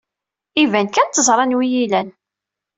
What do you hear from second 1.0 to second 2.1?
teẓra anwa iyi-ilan.